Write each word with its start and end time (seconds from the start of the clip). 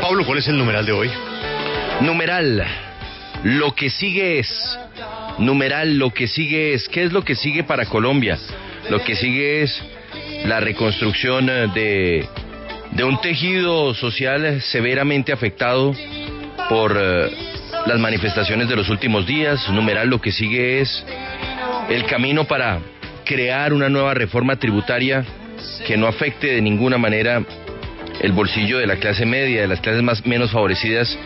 Pablo, 0.00 0.24
¿cuál 0.26 0.38
es 0.38 0.48
el 0.48 0.58
numeral 0.58 0.84
de 0.84 0.92
hoy? 0.92 1.10
Numeral, 2.00 2.64
lo 3.44 3.74
que 3.74 3.90
sigue 3.90 4.38
es. 4.38 4.78
Numeral, 5.38 5.98
lo 5.98 6.10
que 6.10 6.26
sigue 6.26 6.74
es. 6.74 6.88
¿Qué 6.88 7.04
es 7.04 7.12
lo 7.12 7.22
que 7.22 7.34
sigue 7.34 7.64
para 7.64 7.86
Colombia? 7.86 8.38
Lo 8.90 9.02
que 9.02 9.16
sigue 9.16 9.62
es 9.62 9.82
la 10.44 10.60
reconstrucción 10.60 11.48
eh, 11.48 11.68
de, 11.74 12.28
de 12.92 13.04
un 13.04 13.20
tejido 13.20 13.94
social 13.94 14.60
severamente 14.62 15.32
afectado 15.32 15.94
por 16.68 16.96
eh, 17.00 17.30
las 17.86 17.98
manifestaciones 17.98 18.68
de 18.68 18.76
los 18.76 18.88
últimos 18.88 19.26
días. 19.26 19.68
Numeral, 19.70 20.08
lo 20.08 20.20
que 20.20 20.32
sigue 20.32 20.80
es 20.80 21.04
el 21.88 22.04
camino 22.06 22.44
para 22.44 22.80
crear 23.24 23.72
una 23.72 23.88
nueva 23.88 24.14
reforma 24.14 24.56
tributaria 24.56 25.24
que 25.86 25.96
no 25.96 26.06
afecte 26.06 26.48
de 26.48 26.60
ninguna 26.60 26.98
manera 26.98 27.42
el 28.26 28.32
bolsillo 28.32 28.78
de 28.78 28.88
la 28.88 28.96
clase 28.96 29.24
media, 29.24 29.60
de 29.60 29.68
las 29.68 29.80
clases 29.80 30.02
más 30.02 30.26
menos 30.26 30.50
favorecidas 30.50 31.16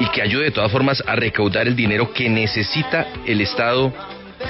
y 0.00 0.06
que 0.06 0.20
ayude 0.20 0.46
de 0.46 0.50
todas 0.50 0.72
formas 0.72 1.00
a 1.06 1.14
recaudar 1.14 1.68
el 1.68 1.76
dinero 1.76 2.12
que 2.12 2.28
necesita 2.28 3.06
el 3.24 3.40
Estado 3.40 3.92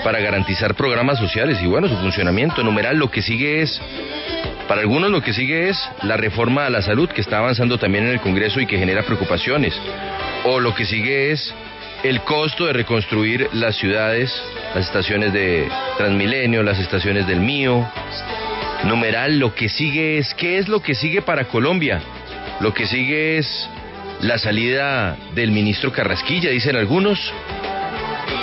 para 0.02 0.18
garantizar 0.18 0.74
programas 0.74 1.18
sociales 1.18 1.58
y 1.62 1.66
bueno, 1.66 1.88
su 1.88 1.96
funcionamiento. 1.96 2.62
Numeral, 2.62 2.96
lo 2.96 3.10
que 3.10 3.20
sigue 3.20 3.60
es, 3.60 3.78
para 4.66 4.80
algunos 4.80 5.10
lo 5.10 5.20
que 5.20 5.34
sigue 5.34 5.68
es 5.68 5.78
la 6.02 6.16
reforma 6.16 6.64
a 6.64 6.70
la 6.70 6.80
salud 6.80 7.06
que 7.10 7.20
está 7.20 7.36
avanzando 7.36 7.76
también 7.76 8.04
en 8.04 8.12
el 8.12 8.20
Congreso 8.20 8.60
y 8.60 8.66
que 8.66 8.78
genera 8.78 9.02
preocupaciones. 9.02 9.78
O 10.44 10.58
lo 10.58 10.74
que 10.74 10.86
sigue 10.86 11.32
es 11.32 11.54
el 12.02 12.22
costo 12.22 12.64
de 12.64 12.72
reconstruir 12.72 13.46
las 13.52 13.76
ciudades, 13.76 14.32
las 14.74 14.86
estaciones 14.86 15.34
de 15.34 15.68
Transmilenio, 15.98 16.62
las 16.62 16.78
estaciones 16.78 17.26
del 17.26 17.40
Mío. 17.40 17.86
Numeral, 18.84 19.38
lo 19.38 19.54
que 19.54 19.68
sigue 19.68 20.18
es, 20.18 20.32
¿qué 20.34 20.58
es 20.58 20.68
lo 20.68 20.80
que 20.80 20.94
sigue 20.94 21.20
para 21.20 21.44
Colombia? 21.44 22.00
Lo 22.60 22.72
que 22.72 22.86
sigue 22.86 23.36
es 23.38 23.68
la 24.20 24.38
salida 24.38 25.16
del 25.34 25.50
ministro 25.50 25.92
Carrasquilla, 25.92 26.50
dicen 26.50 26.76
algunos. 26.76 27.18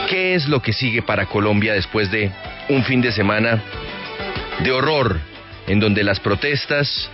¿Qué 0.10 0.36
es 0.36 0.48
lo 0.48 0.62
que 0.62 0.74
sigue 0.74 1.02
para 1.02 1.26
Colombia 1.26 1.74
después 1.74 2.12
de 2.12 2.32
un 2.70 2.84
fin 2.84 3.02
de 3.02 3.12
semana 3.12 3.62
de 4.60 4.72
horror 4.72 5.20
en 5.68 5.80
donde 5.80 6.04
las 6.04 6.20
protestas 6.20 7.10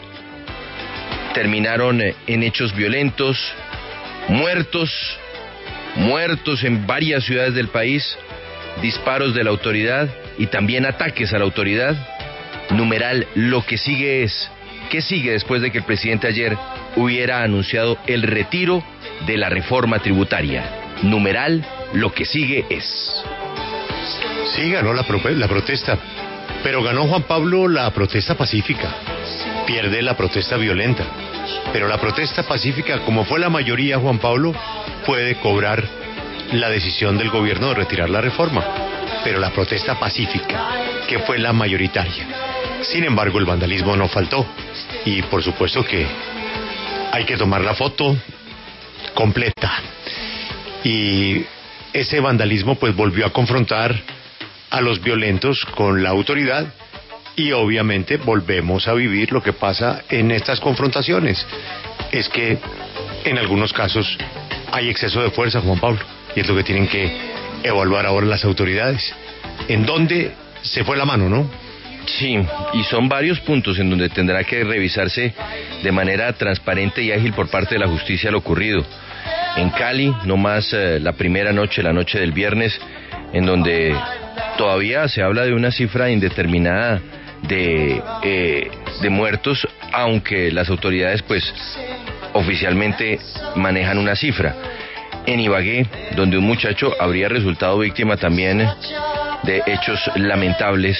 terminaron 1.33 2.01
en 2.01 2.43
hechos 2.43 2.75
violentos, 2.75 3.39
muertos, 4.27 4.91
muertos 5.95 6.63
en 6.63 6.85
varias 6.85 7.23
ciudades 7.23 7.55
del 7.55 7.69
país, 7.69 8.17
disparos 8.81 9.33
de 9.33 9.43
la 9.43 9.49
autoridad 9.49 10.09
y 10.37 10.47
también 10.47 10.85
ataques 10.85 11.33
a 11.33 11.39
la 11.39 11.45
autoridad? 11.45 12.12
Numeral, 12.71 13.27
lo 13.35 13.65
que 13.65 13.77
sigue 13.77 14.23
es, 14.23 14.49
¿qué 14.89 15.01
sigue 15.01 15.31
después 15.31 15.61
de 15.61 15.71
que 15.71 15.79
el 15.79 15.83
presidente 15.83 16.27
ayer 16.27 16.57
hubiera 16.95 17.43
anunciado 17.43 17.97
el 18.07 18.23
retiro 18.23 18.83
de 19.25 19.37
la 19.37 19.49
reforma 19.49 19.99
tributaria? 19.99 20.63
Numeral, 21.03 21.65
lo 21.93 22.11
que 22.13 22.25
sigue 22.25 22.65
es. 22.69 23.23
Sí, 24.55 24.71
ganó 24.71 24.93
la, 24.93 25.05
la 25.35 25.47
protesta, 25.47 25.97
pero 26.63 26.83
ganó 26.83 27.07
Juan 27.07 27.23
Pablo 27.23 27.67
la 27.67 27.89
protesta 27.91 28.35
pacífica. 28.35 28.89
Pierde 29.65 30.01
la 30.01 30.15
protesta 30.15 30.57
violenta. 30.57 31.03
Pero 31.71 31.87
la 31.87 31.99
protesta 31.99 32.43
pacífica, 32.43 32.99
como 32.99 33.25
fue 33.25 33.39
la 33.39 33.49
mayoría, 33.49 33.97
Juan 33.97 34.19
Pablo, 34.19 34.53
puede 35.05 35.35
cobrar 35.35 35.83
la 36.51 36.69
decisión 36.69 37.17
del 37.17 37.29
gobierno 37.29 37.69
de 37.69 37.75
retirar 37.75 38.09
la 38.09 38.21
reforma. 38.21 38.63
Pero 39.23 39.39
la 39.39 39.51
protesta 39.51 39.99
pacífica, 39.99 40.69
que 41.07 41.19
fue 41.19 41.39
la 41.39 41.53
mayoritaria. 41.53 42.27
Sin 42.81 43.03
embargo, 43.03 43.39
el 43.39 43.45
vandalismo 43.45 43.95
no 43.95 44.07
faltó. 44.07 44.45
Y 45.05 45.21
por 45.23 45.43
supuesto 45.43 45.85
que 45.85 46.05
hay 47.11 47.25
que 47.25 47.37
tomar 47.37 47.61
la 47.61 47.75
foto 47.75 48.15
completa. 49.13 49.71
Y 50.83 51.45
ese 51.93 52.19
vandalismo 52.19 52.75
pues 52.75 52.95
volvió 52.95 53.25
a 53.25 53.31
confrontar 53.31 53.95
a 54.69 54.81
los 54.81 55.01
violentos 55.01 55.65
con 55.75 56.01
la 56.01 56.09
autoridad 56.09 56.65
y 57.35 57.51
obviamente 57.51 58.17
volvemos 58.17 58.87
a 58.87 58.93
vivir 58.93 59.31
lo 59.31 59.41
que 59.41 59.53
pasa 59.53 60.03
en 60.09 60.31
estas 60.31 60.59
confrontaciones. 60.59 61.45
Es 62.11 62.27
que 62.29 62.57
en 63.23 63.37
algunos 63.37 63.73
casos 63.73 64.17
hay 64.71 64.89
exceso 64.89 65.21
de 65.21 65.29
fuerza, 65.29 65.61
Juan 65.61 65.79
Pablo, 65.79 65.99
y 66.35 66.39
es 66.39 66.47
lo 66.47 66.55
que 66.55 66.63
tienen 66.63 66.87
que 66.87 67.32
evaluar 67.63 68.05
ahora 68.05 68.27
las 68.27 68.45
autoridades. 68.45 69.13
¿En 69.67 69.85
dónde 69.85 70.31
se 70.61 70.83
fue 70.83 70.97
la 70.97 71.05
mano, 71.05 71.29
no? 71.29 71.49
Sí, 72.05 72.37
y 72.73 72.83
son 72.83 73.07
varios 73.07 73.39
puntos 73.39 73.79
en 73.79 73.89
donde 73.89 74.09
tendrá 74.09 74.43
que 74.43 74.63
revisarse 74.63 75.33
de 75.81 75.91
manera 75.91 76.33
transparente 76.33 77.01
y 77.01 77.11
ágil 77.11 77.33
por 77.33 77.49
parte 77.49 77.75
de 77.75 77.79
la 77.79 77.87
justicia 77.87 78.29
lo 78.29 78.39
ocurrido. 78.39 78.83
En 79.55 79.69
Cali, 79.69 80.13
no 80.25 80.35
más 80.35 80.73
eh, 80.73 80.99
la 80.99 81.13
primera 81.13 81.53
noche, 81.53 81.81
la 81.81 81.93
noche 81.93 82.19
del 82.19 82.33
viernes, 82.33 82.77
en 83.31 83.45
donde 83.45 83.95
todavía 84.57 85.07
se 85.07 85.21
habla 85.21 85.45
de 85.45 85.53
una 85.53 85.71
cifra 85.71 86.09
indeterminada 86.09 87.01
de, 87.43 88.01
eh, 88.23 88.71
de 89.01 89.09
muertos, 89.09 89.65
aunque 89.91 90.51
las 90.51 90.69
autoridades 90.69 91.21
pues 91.21 91.53
oficialmente 92.33 93.19
manejan 93.55 93.97
una 93.97 94.15
cifra. 94.15 94.55
En 95.25 95.39
Ibagué, 95.39 95.85
donde 96.15 96.37
un 96.37 96.45
muchacho 96.45 96.93
habría 96.99 97.29
resultado 97.29 97.79
víctima 97.79 98.17
también 98.17 98.67
de 99.43 99.63
hechos 99.65 99.99
lamentables 100.15 100.97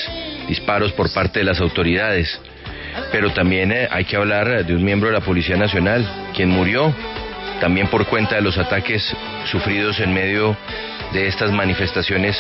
disparos 0.48 0.94
por 0.94 1.12
parte 1.12 1.40
de 1.40 1.46
las 1.46 1.60
autoridades. 1.60 2.40
Pero 3.12 3.34
también 3.34 3.72
eh, 3.72 3.88
hay 3.92 4.06
que 4.06 4.16
hablar 4.16 4.66
de 4.66 4.76
un 4.76 4.84
miembro 4.84 5.10
de 5.10 5.16
la 5.16 5.26
Policía 5.26 5.58
Nacional, 5.58 6.08
quien 6.34 6.50
murió 6.50 6.94
también 7.60 7.88
por 7.88 8.06
cuenta 8.08 8.36
de 8.36 8.42
los 8.42 8.58
ataques 8.58 9.16
sufridos 9.46 10.00
en 10.00 10.14
medio 10.14 10.56
de 11.12 11.28
estas 11.28 11.52
manifestaciones 11.52 12.38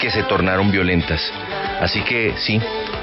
que 0.00 0.10
se 0.10 0.22
tornaron 0.24 0.70
violentas. 0.70 1.32
Así 1.80 2.00
que 2.02 2.34
sí, 2.38 2.60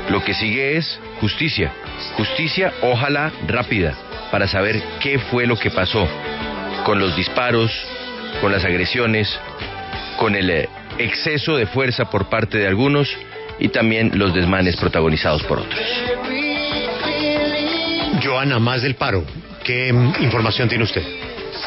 lo 0.10 0.24
que 0.24 0.34
sigue 0.34 0.78
es 0.78 1.00
justicia. 1.20 1.72
Justicia, 2.16 2.74
ojalá 2.82 3.32
rápida, 3.48 3.94
para 4.32 4.48
saber 4.48 4.82
qué 5.00 5.20
fue 5.20 5.46
lo 5.46 5.58
que 5.58 5.72
pasó 5.72 6.08
con 6.90 7.00
los 7.00 7.16
disparos, 7.16 7.72
con 8.42 8.52
las 8.52 8.66
agresiones, 8.66 9.40
con 10.18 10.34
el 10.34 10.50
eh, 10.50 10.70
exceso 10.98 11.56
de 11.56 11.68
fuerza 11.68 12.10
por 12.10 12.30
parte 12.30 12.58
de 12.58 12.66
algunos 12.66 13.16
y 13.60 13.68
también 13.68 14.18
los 14.18 14.34
desmanes 14.34 14.76
protagonizados 14.76 15.44
por 15.44 15.60
otros. 15.60 15.80
Joana, 18.24 18.58
más 18.58 18.82
del 18.82 18.96
paro, 18.96 19.24
¿qué 19.64 19.94
mm, 19.94 20.24
información 20.24 20.68
tiene 20.68 20.84
usted? 20.84 21.04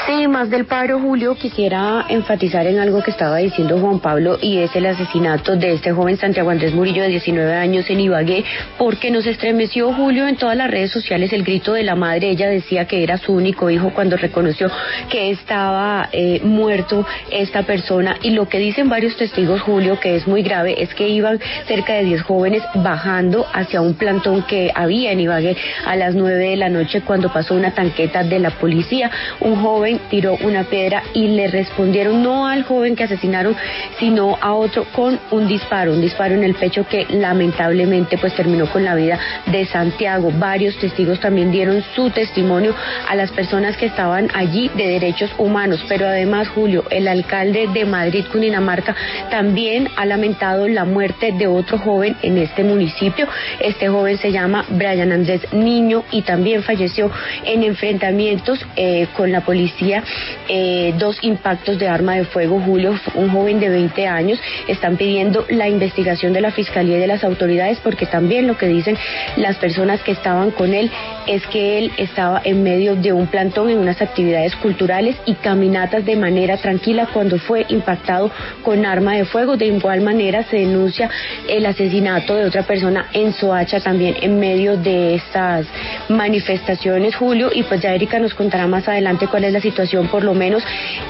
Más 0.09 0.51
del 0.51 0.65
paro, 0.65 0.99
Julio, 0.99 1.35
quisiera 1.37 2.07
enfatizar 2.09 2.67
en 2.67 2.79
algo 2.79 3.03
que 3.03 3.11
estaba 3.11 3.37
diciendo 3.37 3.79
Juan 3.79 4.01
Pablo 4.01 4.39
y 4.41 4.59
es 4.59 4.75
el 4.75 4.87
asesinato 4.87 5.57
de 5.57 5.75
este 5.75 5.93
joven 5.93 6.17
Santiago 6.17 6.51
Andrés 6.51 6.75
Murillo 6.75 7.03
de 7.03 7.09
19 7.09 7.55
años 7.55 7.89
en 7.89 8.01
Ibagué, 8.01 8.45
porque 8.79 9.11
nos 9.11 9.27
estremeció, 9.27 9.93
Julio, 9.93 10.27
en 10.27 10.37
todas 10.37 10.57
las 10.57 10.71
redes 10.71 10.91
sociales 10.91 11.33
el 11.33 11.45
grito 11.45 11.75
de 11.75 11.83
la 11.83 11.95
madre. 11.97 12.31
Ella 12.31 12.49
decía 12.49 12.87
que 12.87 13.03
era 13.03 13.19
su 13.19 13.33
único 13.33 13.71
hijo 13.71 13.93
cuando 13.95 14.17
reconoció 14.17 14.71
que 15.11 15.31
estaba 15.31 16.09
eh, 16.13 16.41
muerto 16.43 17.07
esta 17.31 17.63
persona. 17.63 18.17
Y 18.23 18.31
lo 18.31 18.49
que 18.49 18.59
dicen 18.59 18.89
varios 18.89 19.17
testigos, 19.17 19.61
Julio, 19.61 20.01
que 20.01 20.17
es 20.17 20.27
muy 20.27 20.43
grave, 20.43 20.83
es 20.83 20.95
que 20.95 21.09
iban 21.09 21.41
cerca 21.67 21.95
de 21.95 22.05
10 22.05 22.23
jóvenes 22.23 22.63
bajando 22.75 23.47
hacia 23.53 23.81
un 23.81 23.95
plantón 23.95 24.43
que 24.43 24.73
había 24.75 25.13
en 25.13 25.21
Ibagué 25.21 25.57
a 25.87 25.95
las 25.95 26.15
9 26.15 26.37
de 26.37 26.57
la 26.57 26.69
noche 26.69 27.03
cuando 27.03 27.33
pasó 27.33 27.55
una 27.55 27.75
tanqueta 27.75 28.25
de 28.25 28.39
la 28.39 28.51
policía. 28.51 29.11
Un 29.41 29.57
joven 29.57 29.92
tiró 30.11 30.37
una 30.43 30.65
piedra 30.65 31.03
y 31.15 31.29
le 31.29 31.49
respondieron 31.49 32.23
no 32.23 32.47
al 32.47 32.65
joven 32.65 32.97
que 32.97 33.05
asesinaron, 33.05 33.57
sino 33.99 34.39
a 34.41 34.55
otro 34.55 34.85
con 34.93 35.19
un 35.31 35.49
disparo, 35.49 35.93
un 35.93 36.01
disparo 36.01 36.35
en 36.35 36.45
el 36.45 36.55
pecho 36.55 36.87
que 36.87 37.07
lamentablemente 37.11 38.19
pues 38.19 38.35
terminó 38.35 38.71
con 38.71 38.85
la 38.85 38.95
vida 38.95 39.19
de 39.47 39.67
Santiago. 39.67 40.31
Varios 40.35 40.77
testigos 40.79 41.21
también 41.21 41.51
dieron 41.51 41.83
su 41.95 42.11
testimonio 42.11 42.75
a 43.09 43.15
las 43.15 43.31
personas 43.31 43.77
que 43.77 43.87
estaban 43.87 44.29
allí 44.35 44.71
de 44.75 44.89
derechos 44.89 45.31
humanos, 45.39 45.85
pero 45.89 46.07
además 46.07 46.49
Julio, 46.49 46.85
el 46.91 47.09
alcalde 47.09 47.69
de 47.73 47.85
Madrid, 47.85 48.25
Cundinamarca, 48.31 48.95
también 49.31 49.89
ha 49.97 50.07
lamentado 50.07 50.69
la 50.69 50.85
muerte 50.85 51.33
de 51.33 51.47
otro 51.47 51.79
joven 51.79 52.17
en 52.23 52.39
este 52.39 52.65
municipio. 52.65 53.27
Este 53.61 53.89
joven 53.89 54.19
se 54.19 54.33
llama 54.33 54.65
Brian 54.71 55.13
Andrés 55.13 55.53
Niño 55.53 56.05
y 56.11 56.23
también 56.23 56.63
falleció 56.63 57.11
en 57.45 57.63
enfrentamientos 57.63 58.65
eh, 58.77 59.09
con 59.17 59.33
la 59.33 59.41
policía 59.43 59.82
policía 59.83 60.05
eh, 60.49 60.95
dos 60.99 61.19
impactos 61.23 61.79
de 61.79 61.89
arma 61.89 62.15
de 62.15 62.25
fuego, 62.25 62.61
Julio, 62.61 62.95
un 63.15 63.31
joven 63.31 63.61
de 63.61 63.69
20 63.69 64.07
años. 64.07 64.41
Están 64.69 64.97
pidiendo 64.97 65.45
la 65.49 65.69
investigación 65.69 66.33
de 66.33 66.41
la 66.41 66.51
Fiscalía 66.51 66.97
y 66.97 67.01
de 67.01 67.07
las 67.07 67.25
autoridades 67.25 67.79
porque 67.83 68.07
también 68.07 68.47
lo 68.47 68.57
que 68.57 68.67
dicen 68.67 68.97
las 69.37 69.57
personas 69.57 70.03
que 70.03 70.13
estaban 70.13 70.51
con 70.51 70.75
él 70.75 70.91
es 71.27 71.47
que 71.49 71.79
él 71.79 71.93
estaba 71.97 72.41
en 72.45 72.63
medio 72.63 72.97
de 72.97 73.13
un 73.13 73.27
plantón 73.27 73.71
en 73.71 73.79
unas 73.79 74.01
actividades 74.01 74.55
culturales 74.57 75.17
y 75.27 75.35
caminatas 75.35 76.05
de 76.05 76.17
manera 76.17 76.57
tranquila 76.57 77.09
cuando 77.13 77.39
fue 77.39 77.67
impactado 77.69 78.31
con 78.63 78.85
arma 78.85 79.17
de 79.17 79.25
fuego. 79.25 79.57
De 79.57 79.67
igual 79.67 80.01
manera 80.01 80.43
se 80.45 80.59
denuncia 80.59 81.11
el 81.49 81.67
asesinato 81.67 82.35
de 82.35 82.45
otra 82.45 82.63
persona 82.63 83.07
en 83.13 83.33
Soacha 83.33 83.81
también 83.81 84.17
en 84.21 84.39
medio 84.39 84.77
de 84.77 85.15
estas 85.15 85.67
manifestaciones, 86.09 87.17
Julio, 87.17 87.51
y 87.53 87.63
pues 87.63 87.81
ya 87.81 87.95
Erika 87.95 88.19
nos 88.19 88.35
contará 88.35 88.67
más 88.67 88.89
adelante 88.89 89.27
cuál 89.27 89.45
es 89.45 89.53
la 89.53 89.61
situación, 89.61 90.09
por 90.09 90.25
lo 90.25 90.35
menos 90.35 90.63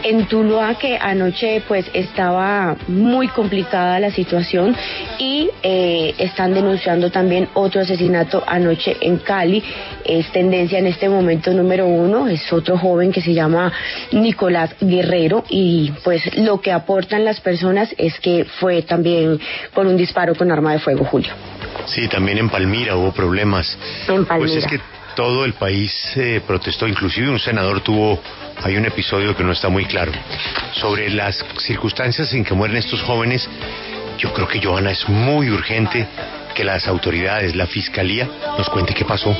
en 0.02 0.26
Tuluá, 0.26 0.74
que 0.74 0.98
anoche 1.00 1.62
pues 1.66 1.86
estaba 1.92 2.76
muy 2.88 3.28
complicada 3.28 4.00
la 4.00 4.10
situación 4.10 4.76
y 5.18 5.50
eh, 5.62 6.14
están 6.18 6.54
denunciando 6.54 7.10
también 7.10 7.48
otro 7.54 7.80
asesinato 7.80 8.42
anoche 8.46 8.96
en 9.00 9.18
Cali. 9.18 9.62
Es 10.04 10.30
tendencia 10.32 10.78
en 10.78 10.86
este 10.86 11.08
momento 11.08 11.52
número 11.52 11.86
uno, 11.86 12.28
es 12.28 12.52
otro 12.52 12.76
joven 12.78 13.12
que 13.12 13.20
se 13.20 13.34
llama 13.34 13.72
Nicolás 14.12 14.74
Guerrero 14.80 15.44
y 15.48 15.92
pues 16.04 16.36
lo 16.38 16.60
que 16.60 16.72
aportan 16.72 17.24
las 17.24 17.40
personas 17.40 17.94
es 17.98 18.18
que 18.20 18.44
fue 18.44 18.82
también 18.82 19.38
por 19.74 19.86
un 19.86 19.96
disparo 19.96 20.34
con 20.34 20.50
arma 20.50 20.72
de 20.72 20.78
fuego, 20.78 21.04
Julio. 21.04 21.32
Sí, 21.86 22.08
también 22.08 22.38
en 22.38 22.48
Palmira 22.48 22.96
hubo 22.96 23.12
problemas. 23.12 23.76
En 24.08 24.24
Palmira. 24.24 24.36
Pues 24.38 24.54
es 24.54 24.66
que 24.66 24.80
todo 25.14 25.44
el 25.44 25.54
país 25.54 25.92
eh, 26.16 26.40
protestó, 26.46 26.86
inclusive 26.86 27.28
un 27.28 27.38
senador 27.38 27.80
tuvo, 27.80 28.20
hay 28.62 28.76
un 28.76 28.86
episodio 28.86 29.36
que 29.36 29.44
no 29.44 29.52
está 29.52 29.68
muy 29.68 29.84
claro, 29.84 30.12
sobre 30.72 31.10
las 31.10 31.44
circunstancias 31.58 32.32
en 32.32 32.44
que 32.44 32.54
mueren 32.54 32.76
estos 32.76 33.02
jóvenes. 33.02 33.48
Yo 34.18 34.32
creo 34.32 34.46
que, 34.46 34.60
Johanna, 34.62 34.90
es 34.90 35.08
muy 35.08 35.50
urgente 35.50 36.06
que 36.54 36.64
las 36.64 36.86
autoridades, 36.86 37.56
la 37.56 37.66
fiscalía, 37.66 38.28
nos 38.56 38.68
cuente 38.68 38.94
qué 38.94 39.04
pasó. 39.04 39.34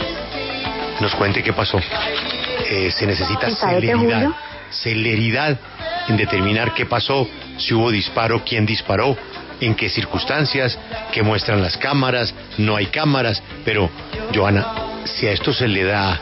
Nos 1.00 1.14
cuente 1.14 1.42
qué 1.42 1.52
pasó. 1.52 1.80
Eh, 2.68 2.90
se 2.90 3.06
necesita 3.06 3.50
celeridad, 3.50 4.30
celeridad 4.70 5.58
en 6.08 6.16
determinar 6.16 6.74
qué 6.74 6.86
pasó, 6.86 7.28
si 7.58 7.74
hubo 7.74 7.90
disparo, 7.90 8.42
quién 8.44 8.66
disparó, 8.66 9.16
en 9.66 9.74
qué 9.74 9.88
circunstancias, 9.88 10.78
qué 11.12 11.22
muestran 11.22 11.62
las 11.62 11.76
cámaras, 11.76 12.34
no 12.58 12.76
hay 12.76 12.86
cámaras, 12.86 13.42
pero 13.64 13.90
Joana, 14.34 14.66
si 15.04 15.26
a 15.26 15.32
esto 15.32 15.52
se 15.52 15.68
le 15.68 15.84
da 15.84 16.20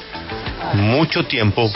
mucho 0.74 1.24
tiempo, 1.24 1.70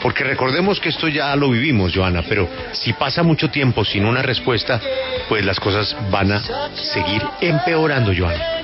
porque 0.00 0.24
recordemos 0.24 0.80
que 0.80 0.88
esto 0.88 1.08
ya 1.08 1.34
lo 1.36 1.50
vivimos, 1.50 1.92
Joana, 1.94 2.22
pero 2.28 2.48
si 2.72 2.92
pasa 2.92 3.22
mucho 3.22 3.50
tiempo 3.50 3.84
sin 3.84 4.04
una 4.04 4.22
respuesta, 4.22 4.80
pues 5.28 5.44
las 5.44 5.60
cosas 5.60 5.96
van 6.10 6.32
a 6.32 6.42
seguir 6.74 7.22
empeorando, 7.40 8.12
Joana. 8.16 8.62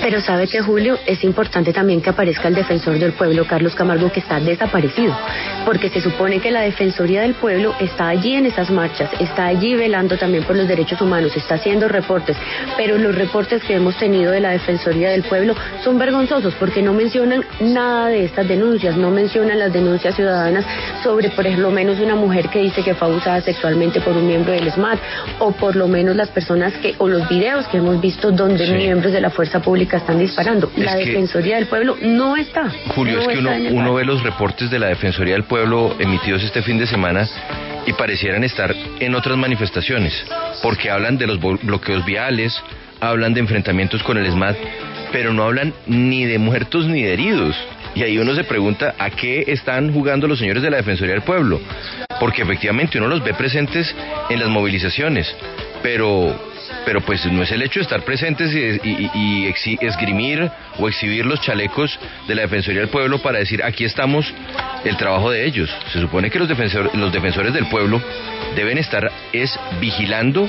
Pero 0.00 0.20
sabe 0.22 0.46
que 0.48 0.62
Julio 0.62 0.98
es 1.04 1.22
importante 1.24 1.74
también 1.74 2.00
que 2.00 2.08
aparezca 2.08 2.48
el 2.48 2.54
defensor 2.54 2.98
del 2.98 3.12
pueblo, 3.12 3.46
Carlos 3.46 3.74
Camargo, 3.74 4.10
que 4.10 4.20
está 4.20 4.40
desaparecido, 4.40 5.14
porque 5.64 5.90
se 5.90 6.00
supone 6.00 6.40
que 6.40 6.50
la 6.50 6.62
Defensoría 6.62 7.22
del 7.22 7.34
Pueblo 7.34 7.74
está 7.80 8.08
allí 8.08 8.34
en 8.34 8.46
esas 8.46 8.70
marchas, 8.70 9.10
está 9.20 9.46
allí 9.46 9.74
velando 9.74 10.16
también 10.16 10.44
por 10.44 10.56
los 10.56 10.66
derechos 10.66 11.00
humanos, 11.00 11.36
está 11.36 11.56
haciendo 11.56 11.88
reportes, 11.88 12.36
pero 12.76 12.98
los 12.98 13.14
reportes 13.14 13.62
que 13.62 13.74
hemos 13.74 13.96
tenido 13.96 14.32
de 14.32 14.40
la 14.40 14.50
Defensoría 14.50 15.10
del 15.10 15.22
Pueblo 15.22 15.54
son 15.84 15.98
vergonzosos 15.98 16.54
porque 16.54 16.82
no 16.82 16.92
mencionan 16.92 17.44
nada 17.60 18.08
de 18.08 18.24
estas 18.24 18.48
denuncias, 18.48 18.96
no 18.96 19.10
mencionan 19.10 19.58
las 19.58 19.72
denuncias 19.72 20.14
ciudadanas 20.14 20.64
sobre, 21.02 21.30
por 21.30 21.46
ejemplo, 21.46 21.70
menos 21.70 22.00
una 22.00 22.14
mujer 22.14 22.48
que 22.48 22.60
dice 22.60 22.82
que 22.82 22.94
fue 22.94 23.08
abusada 23.08 23.40
sexualmente 23.40 24.00
por 24.00 24.16
un 24.16 24.26
miembro 24.26 24.52
del 24.52 24.70
SMAT, 24.70 24.98
o 25.38 25.52
por 25.52 25.76
lo 25.76 25.88
menos 25.88 26.16
las 26.16 26.28
personas 26.28 26.72
que, 26.74 26.94
o 26.98 27.08
los 27.08 27.28
videos 27.28 27.66
que 27.68 27.78
hemos 27.78 28.00
visto 28.00 28.30
donde 28.32 28.66
miembros 28.72 29.12
de 29.12 29.20
la 29.20 29.30
fuerza 29.30 29.60
pública 29.60 29.98
están 29.98 30.18
disparando. 30.18 30.70
la 30.76 30.96
Defensoría 30.96 31.56
del 31.56 31.66
Pueblo 31.66 31.96
no 32.02 32.36
está. 32.36 32.70
Julio, 32.94 33.20
es 33.20 33.28
que 33.28 33.38
uno, 33.38 33.52
uno 33.72 33.94
ve 33.94 34.04
los 34.04 34.22
reportes 34.22 34.70
de 34.70 34.78
la 34.78 34.88
Defensoría 34.88 35.34
del 35.34 35.44
Pueblo 35.44 35.49
emitidos 35.98 36.44
este 36.44 36.62
fin 36.62 36.78
de 36.78 36.86
semana 36.86 37.28
y 37.84 37.92
parecieran 37.94 38.44
estar 38.44 38.72
en 39.00 39.14
otras 39.16 39.36
manifestaciones, 39.36 40.24
porque 40.62 40.90
hablan 40.90 41.18
de 41.18 41.26
los 41.26 41.40
bloqueos 41.40 42.04
viales, 42.04 42.54
hablan 43.00 43.34
de 43.34 43.40
enfrentamientos 43.40 44.02
con 44.04 44.16
el 44.16 44.30
SMAT, 44.30 44.56
pero 45.10 45.32
no 45.32 45.42
hablan 45.42 45.74
ni 45.86 46.24
de 46.24 46.38
muertos 46.38 46.86
ni 46.86 47.02
de 47.02 47.14
heridos. 47.14 47.56
Y 47.96 48.04
ahí 48.04 48.16
uno 48.18 48.34
se 48.36 48.44
pregunta 48.44 48.94
a 48.96 49.10
qué 49.10 49.44
están 49.48 49.92
jugando 49.92 50.28
los 50.28 50.38
señores 50.38 50.62
de 50.62 50.70
la 50.70 50.76
Defensoría 50.76 51.14
del 51.14 51.24
Pueblo, 51.24 51.60
porque 52.20 52.42
efectivamente 52.42 52.98
uno 52.98 53.08
los 53.08 53.24
ve 53.24 53.34
presentes 53.34 53.92
en 54.28 54.38
las 54.38 54.48
movilizaciones, 54.48 55.34
pero 55.82 56.49
pero 56.84 57.00
pues 57.00 57.24
no 57.26 57.42
es 57.42 57.50
el 57.52 57.62
hecho 57.62 57.80
de 57.80 57.84
estar 57.84 58.02
presentes 58.02 58.52
y, 58.54 59.46
esgrimir 59.80 60.50
o 60.78 60.88
exhibir 60.88 61.26
los 61.26 61.40
chalecos 61.40 61.98
de 62.26 62.34
la 62.34 62.42
Defensoría 62.42 62.80
del 62.80 62.90
Pueblo 62.90 63.18
para 63.18 63.38
decir 63.38 63.62
aquí 63.62 63.84
estamos 63.84 64.32
el 64.84 64.96
trabajo 64.96 65.30
de 65.30 65.44
ellos. 65.44 65.70
Se 65.92 66.00
supone 66.00 66.30
que 66.30 66.38
los, 66.38 66.48
los 66.94 67.12
defensores 67.12 67.52
del 67.52 67.66
pueblo 67.66 68.00
deben 68.54 68.78
estar 68.78 69.10
es 69.32 69.58
vigilando 69.80 70.48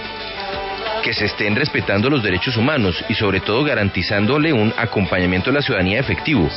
que 1.01 1.13
se 1.13 1.25
estén 1.25 1.56
respetando 1.56 2.09
los 2.09 2.21
derechos 2.21 2.57
humanos 2.57 3.03
y 3.09 3.15
sobre 3.15 3.39
todo 3.39 3.63
garantizándole 3.63 4.53
un 4.53 4.74
acompañamiento 4.77 5.50
a 5.50 5.53
la 5.53 5.62
ciudadanía 5.62 6.00
efectivo. 6.00 6.47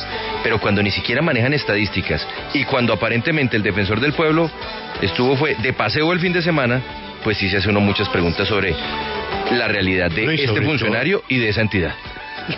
Pero 0.43 0.59
cuando 0.59 0.83
ni 0.83 0.91
siquiera 0.91 1.21
manejan 1.21 1.53
estadísticas 1.53 2.27
y 2.53 2.63
cuando 2.63 2.93
aparentemente 2.93 3.57
el 3.57 3.63
defensor 3.63 3.99
del 3.99 4.13
pueblo 4.13 4.49
estuvo 5.01 5.35
fue 5.35 5.55
de 5.55 5.73
paseo 5.73 6.13
el 6.13 6.19
fin 6.19 6.33
de 6.33 6.41
semana, 6.41 6.81
pues 7.23 7.37
sí 7.37 7.49
se 7.49 7.57
hace 7.57 7.69
uno 7.69 7.79
muchas 7.79 8.07
preguntas 8.09 8.47
sobre 8.47 8.75
la 9.51 9.67
realidad 9.67 10.11
de 10.11 10.33
este 10.35 10.61
funcionario 10.61 11.23
y 11.27 11.37
de 11.37 11.49
esa 11.49 11.61
entidad. 11.61 11.93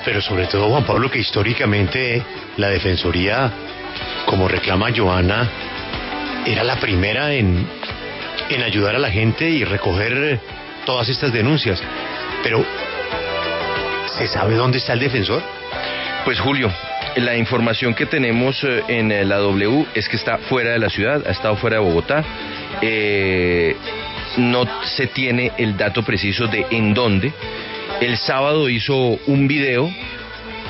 Pero 0.04 0.22
sobre 0.22 0.48
todo, 0.48 0.70
Juan 0.70 0.86
Pablo, 0.86 1.10
que 1.10 1.20
históricamente 1.20 2.22
la 2.58 2.70
Defensoría, 2.70 3.52
como 4.26 4.48
reclama 4.48 4.90
Joana, 4.96 5.50
era 6.46 6.64
la 6.64 6.80
primera 6.80 7.34
en, 7.34 7.66
en 8.50 8.64
ayudar 8.64 8.96
a 8.96 9.00
la 9.00 9.10
gente 9.10 9.50
y 9.50 9.64
recoger 9.64 10.40
todas 10.86 11.10
estas 11.10 11.32
denuncias. 11.32 11.82
Pero, 12.44 12.66
¿se 14.18 14.28
sabe 14.28 14.56
dónde 14.56 14.78
está 14.78 14.94
el 14.94 15.00
defensor? 15.00 15.42
Pues 16.26 16.40
Julio, 16.40 16.72
la 17.18 17.36
información 17.36 17.94
que 17.94 18.06
tenemos 18.06 18.64
eh, 18.64 18.84
en 18.88 19.30
la 19.30 19.38
W 19.38 19.86
es 19.94 20.08
que 20.10 20.18
está 20.18 20.38
fuera 20.38 20.72
de 20.72 20.80
la 20.80 20.90
ciudad, 20.90 21.24
ha 21.26 21.32
estado 21.32 21.56
fuera 21.56 21.78
de 21.78 21.84
Bogotá. 21.84 22.24
Eh, 22.82 23.76
no 24.38 24.66
se 24.84 25.08
tiene 25.08 25.52
el 25.58 25.78
dato 25.78 26.04
preciso 26.04 26.48
de 26.48 26.66
en 26.72 26.94
dónde. 26.94 27.34
El 28.02 28.18
sábado 28.18 28.70
hizo 28.70 29.20
un 29.28 29.48
video, 29.48 29.92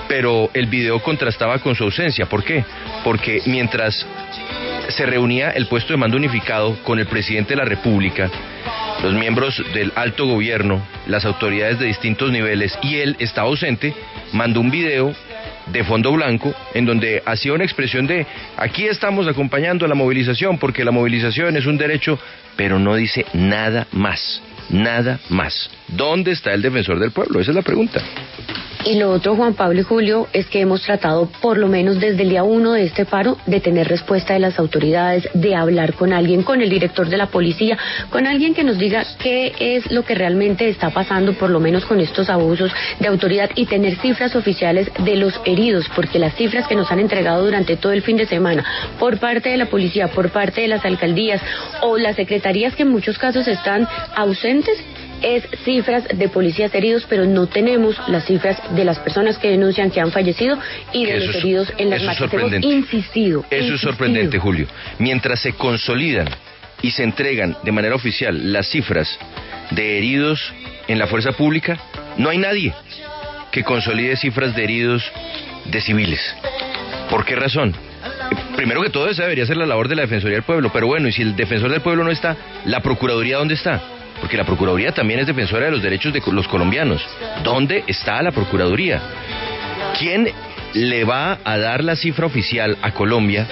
pero 0.08 0.50
el 0.54 0.68
video 0.68 1.02
contrastaba 1.02 1.60
con 1.60 1.76
su 1.76 1.84
ausencia. 1.84 2.28
¿Por 2.28 2.44
qué? 2.44 2.64
Porque 3.04 3.42
mientras 3.46 4.06
se 4.90 5.06
reunía 5.06 5.50
el 5.52 5.68
puesto 5.68 5.94
de 5.94 5.98
mando 5.98 6.18
unificado 6.18 6.82
con 6.84 7.00
el 7.00 7.08
presidente 7.08 7.52
de 7.52 7.58
la 7.58 7.66
República, 7.66 8.30
los 9.04 9.14
miembros 9.14 9.62
del 9.74 9.92
alto 9.96 10.26
gobierno, 10.26 10.82
las 11.08 11.26
autoridades 11.26 11.80
de 11.80 11.88
distintos 11.88 12.32
niveles 12.32 12.78
y 12.82 12.96
él 12.96 13.16
estaba 13.20 13.50
ausente, 13.50 13.94
mandó 14.32 14.62
un 14.62 14.72
video 14.72 15.14
de 15.72 15.84
fondo 15.84 16.12
blanco 16.12 16.54
en 16.74 16.86
donde 16.86 17.22
hacía 17.26 17.54
una 17.54 17.64
expresión 17.64 18.08
de 18.08 18.26
aquí 18.58 18.86
estamos 18.86 19.28
acompañando 19.28 19.88
la 19.88 19.96
movilización 19.96 20.58
porque 20.58 20.86
la 20.86 20.92
movilización 20.92 21.58
es 21.58 21.66
un 21.66 21.78
derecho 21.78 22.20
pero 22.56 22.80
no 22.80 22.96
dice 22.96 23.26
nada 23.34 23.88
más, 23.92 24.42
nada 24.70 25.20
más. 25.30 25.70
¿Dónde 25.88 26.32
está 26.32 26.54
el 26.54 26.62
defensor 26.62 27.00
del 27.00 27.12
pueblo? 27.12 27.40
Esa 27.40 27.52
es 27.52 27.56
la 27.56 27.62
pregunta. 27.62 28.02
Y 28.88 28.96
lo 28.96 29.12
otro, 29.12 29.36
Juan 29.36 29.54
Pablo 29.54 29.82
y 29.82 29.84
Julio, 29.84 30.30
es 30.32 30.48
que 30.48 30.62
hemos 30.62 30.82
tratado, 30.82 31.30
por 31.42 31.58
lo 31.58 31.68
menos 31.68 32.00
desde 32.00 32.24
el 32.24 32.30
día 32.30 32.44
uno 32.44 32.72
de 32.72 32.86
este 32.86 33.04
paro, 33.04 33.38
de 33.46 33.60
tener 33.60 33.90
respuesta 33.90 34.34
de 34.34 34.40
las 34.40 34.58
autoridades, 34.60 35.28
de 35.34 35.58
hablar 35.58 35.92
con 35.96 36.14
alguien, 36.14 36.42
con 36.42 36.62
el 36.62 36.70
director 36.70 37.10
de 37.10 37.18
la 37.18 37.26
policía, 37.26 37.78
con 38.10 38.26
alguien 38.28 38.54
que 38.54 38.64
nos 38.64 38.78
diga 38.78 39.04
qué 39.22 39.52
es 39.60 39.92
lo 39.92 40.06
que 40.06 40.16
realmente 40.16 40.70
está 40.70 40.90
pasando, 40.92 41.34
por 41.34 41.50
lo 41.50 41.60
menos 41.60 41.84
con 41.84 42.00
estos 42.00 42.30
abusos 42.30 42.72
de 43.02 43.10
autoridad 43.10 43.50
y 43.56 43.66
tener 43.66 43.98
cifras 43.98 44.38
oficiales 44.38 44.90
de 45.04 45.18
los 45.18 45.38
heridos, 45.44 45.90
porque 45.94 46.18
las 46.18 46.36
cifras 46.36 46.66
que 46.66 46.76
nos 46.76 46.90
han 46.90 47.02
entregado 47.02 47.44
durante 47.44 47.76
todo 47.76 47.92
el 47.92 48.04
fin 48.04 48.16
de 48.16 48.26
semana 48.26 48.64
por 48.98 49.20
parte 49.20 49.50
de 49.50 49.58
la 49.58 49.66
policía, 49.66 50.08
por 50.08 50.30
parte 50.30 50.62
de 50.62 50.70
las 50.70 50.86
alcaldías 50.86 51.42
o 51.82 51.98
las 51.98 52.16
secretarías 52.16 52.74
que 52.74 52.84
en 52.84 52.92
muchos 52.92 53.18
casos 53.18 53.50
están 53.50 53.86
ausentes, 54.16 54.78
es 55.22 55.44
cifras 55.64 56.06
de 56.08 56.30
policías 56.30 56.74
heridos, 56.74 57.06
pero 57.10 57.26
no 57.26 57.48
tenemos 57.48 57.96
las 58.08 58.26
cifras 58.26 58.58
de 58.76 58.86
las 58.86 59.00
personas 59.00 59.38
que 59.38 59.50
denuncian 59.50 59.92
que 59.92 60.00
han 60.00 60.12
fallecido 60.12 60.58
y 60.94 61.06
de 61.06 61.26
los 61.26 61.36
heridos 61.36 61.74
en 61.78 61.90
las 61.90 62.04
marchas. 62.04 62.34
Hemos 62.34 62.64
insistido. 62.64 63.46
Eso 63.50 63.76
es 63.76 63.82
sorprendente, 63.82 64.40
Julio. 64.40 64.68
Mientras 65.00 65.40
se 65.42 65.54
consolidan 65.54 66.28
y 66.82 66.92
se 66.92 67.04
entregan 67.04 67.58
de 67.64 67.72
manera 67.72 67.96
oficial 67.96 68.54
las 68.54 68.68
cifras 68.70 69.18
de 69.72 69.98
heridos 69.98 70.54
en 70.88 71.00
la 71.00 71.08
fuerza 71.08 71.32
pública, 71.32 71.78
no 72.18 72.30
hay 72.30 72.38
nadie 72.38 72.74
que 73.52 73.64
consolide 73.64 74.16
cifras 74.18 74.56
de 74.56 74.64
heridos 74.64 75.04
de 75.66 75.82
civiles. 75.82 76.22
¿Por 77.10 77.26
qué 77.26 77.36
razón? 77.36 77.76
Primero 78.56 78.82
que 78.82 78.90
todo, 78.90 79.10
esa 79.10 79.24
debería 79.24 79.46
ser 79.46 79.58
la 79.58 79.66
labor 79.66 79.88
de 79.88 79.96
la 79.96 80.02
Defensoría 80.04 80.38
del 80.38 80.44
Pueblo. 80.44 80.72
Pero 80.74 80.88
bueno, 80.88 81.08
y 81.08 81.12
si 81.12 81.22
el 81.22 81.36
defensor 81.36 81.72
del 81.72 81.82
pueblo 81.82 82.04
no 82.04 82.12
está, 82.12 82.36
¿la 82.66 82.82
Procuraduría 82.82 83.38
dónde 83.38 83.54
está? 83.54 83.82
Porque 84.20 84.38
la 84.38 84.46
Procuraduría 84.46 84.92
también 84.92 85.20
es 85.20 85.28
defensora 85.28 85.66
de 85.66 85.72
los 85.72 85.82
derechos 85.82 86.14
de 86.14 86.22
los 86.32 86.48
colombianos. 86.48 87.06
¿Dónde 87.44 87.84
está 87.88 88.22
la 88.22 88.32
Procuraduría? 88.32 89.02
¿Quién 90.00 90.32
le 90.74 91.04
va 91.04 91.40
a 91.44 91.58
dar 91.58 91.84
la 91.84 91.96
cifra 91.96 92.26
oficial 92.26 92.78
a 92.82 92.92
Colombia 92.92 93.48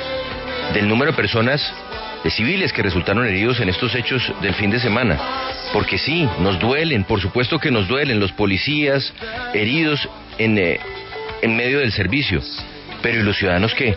del 0.74 0.88
número 0.88 1.12
de 1.12 1.17
personas 1.17 1.74
de 2.24 2.31
civiles 2.31 2.74
que 2.74 2.81
resultaron 2.81 3.25
heridos 3.27 3.60
en 3.60 3.69
estos 3.69 3.93
hechos 3.93 4.34
del 4.41 4.55
fin 4.55 4.72
de 4.72 4.79
semana. 4.79 5.19
Porque 5.72 6.00
sí, 6.00 6.27
nos 6.39 6.60
duelen, 6.60 7.03
por 7.03 7.22
supuesto 7.22 7.60
que 7.60 7.69
nos 7.69 7.88
duelen 7.88 8.19
los 8.19 8.31
policías 8.31 9.13
heridos 9.53 10.10
en, 10.39 10.57
eh, 10.57 10.79
en 11.43 11.55
medio 11.55 11.79
del 11.79 11.91
servicio. 11.91 12.41
Pero 13.03 13.19
¿y 13.19 13.24
los 13.24 13.38
ciudadanos 13.38 13.75
qué? 13.75 13.95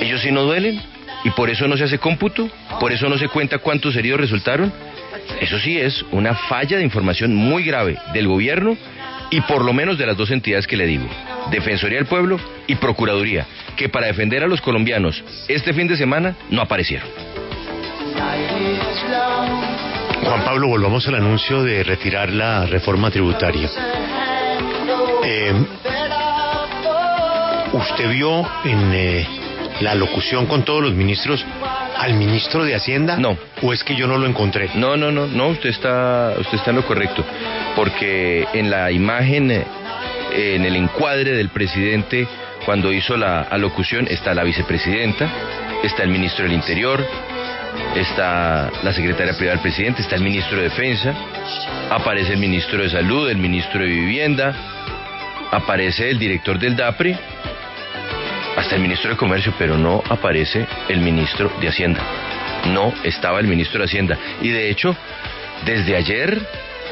¿Ellos 0.00 0.20
sí 0.20 0.32
no 0.32 0.42
duelen? 0.42 0.82
¿Y 1.24 1.30
por 1.30 1.48
eso 1.48 1.68
no 1.68 1.76
se 1.76 1.84
hace 1.84 1.98
cómputo? 1.98 2.50
¿Por 2.80 2.92
eso 2.92 3.08
no 3.08 3.16
se 3.16 3.28
cuenta 3.28 3.58
cuántos 3.58 3.94
heridos 3.94 4.20
resultaron? 4.20 4.72
Eso 5.40 5.58
sí 5.58 5.78
es 5.78 6.04
una 6.12 6.34
falla 6.34 6.78
de 6.78 6.84
información 6.84 7.34
muy 7.34 7.64
grave 7.64 7.98
del 8.12 8.28
gobierno 8.28 8.76
y 9.30 9.40
por 9.40 9.64
lo 9.64 9.72
menos 9.72 9.98
de 9.98 10.06
las 10.06 10.16
dos 10.16 10.30
entidades 10.30 10.66
que 10.66 10.76
le 10.76 10.86
digo, 10.86 11.06
Defensoría 11.50 11.98
del 11.98 12.06
Pueblo 12.06 12.38
y 12.66 12.74
Procuraduría, 12.76 13.46
que 13.76 13.88
para 13.88 14.06
defender 14.06 14.44
a 14.44 14.46
los 14.46 14.60
colombianos 14.60 15.24
este 15.48 15.72
fin 15.72 15.88
de 15.88 15.96
semana 15.96 16.36
no 16.50 16.60
aparecieron. 16.60 17.08
Juan 20.22 20.44
Pablo, 20.44 20.68
volvamos 20.68 21.06
al 21.08 21.16
anuncio 21.16 21.62
de 21.62 21.82
retirar 21.82 22.30
la 22.30 22.66
reforma 22.66 23.10
tributaria. 23.10 23.68
Eh, 25.24 25.52
¿Usted 27.72 28.10
vio 28.10 28.46
en 28.64 28.92
eh, 28.92 29.26
la 29.80 29.94
locución 29.94 30.46
con 30.46 30.62
todos 30.64 30.82
los 30.82 30.94
ministros 30.94 31.44
al 31.96 32.14
ministro 32.14 32.64
de 32.64 32.74
Hacienda? 32.74 33.16
No. 33.16 33.36
¿O 33.62 33.72
es 33.72 33.84
que 33.84 33.94
yo 33.94 34.06
no 34.06 34.18
lo 34.18 34.26
encontré? 34.26 34.70
No, 34.74 34.96
no, 34.96 35.10
no, 35.10 35.26
no, 35.26 35.48
usted 35.48 35.70
está, 35.70 36.34
usted 36.38 36.58
está 36.58 36.70
en 36.70 36.76
lo 36.76 36.84
correcto, 36.84 37.24
porque 37.76 38.46
en 38.52 38.70
la 38.70 38.90
imagen, 38.90 39.50
eh, 39.50 39.64
en 40.32 40.64
el 40.64 40.76
encuadre 40.76 41.32
del 41.32 41.50
presidente, 41.50 42.26
cuando 42.64 42.92
hizo 42.92 43.16
la 43.16 43.42
alocución, 43.42 44.06
está 44.08 44.34
la 44.34 44.44
vicepresidenta, 44.44 45.28
está 45.82 46.02
el 46.02 46.10
ministro 46.10 46.44
del 46.44 46.54
Interior, 46.54 47.04
está 47.96 48.70
la 48.82 48.92
secretaria 48.92 49.34
privada 49.34 49.56
del 49.56 49.62
presidente, 49.62 50.02
está 50.02 50.16
el 50.16 50.22
ministro 50.22 50.58
de 50.58 50.64
Defensa, 50.64 51.14
aparece 51.90 52.34
el 52.34 52.38
ministro 52.38 52.82
de 52.82 52.90
Salud, 52.90 53.28
el 53.28 53.38
ministro 53.38 53.80
de 53.80 53.86
Vivienda, 53.86 54.54
aparece 55.50 56.10
el 56.10 56.18
director 56.18 56.58
del 56.58 56.76
DAPRE, 56.76 57.18
hasta 58.56 58.74
el 58.76 58.82
ministro 58.82 59.10
de 59.10 59.16
Comercio, 59.16 59.52
pero 59.58 59.76
no 59.76 60.02
aparece 60.08 60.66
el 60.88 61.00
ministro 61.00 61.50
de 61.60 61.68
Hacienda. 61.68 62.02
No 62.66 62.92
estaba 63.02 63.40
el 63.40 63.46
ministro 63.46 63.80
de 63.80 63.86
Hacienda. 63.86 64.18
Y 64.40 64.50
de 64.50 64.70
hecho, 64.70 64.96
desde 65.64 65.96
ayer 65.96 66.40